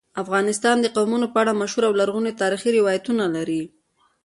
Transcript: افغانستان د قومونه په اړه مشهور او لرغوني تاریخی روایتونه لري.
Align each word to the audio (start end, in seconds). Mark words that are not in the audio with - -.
افغانستان 0.23 0.75
د 0.81 0.85
قومونه 0.95 1.27
په 1.33 1.37
اړه 1.43 1.59
مشهور 1.61 1.83
او 1.87 1.93
لرغوني 2.01 2.31
تاریخی 2.41 2.69
روایتونه 2.79 3.23
لري. 3.35 3.63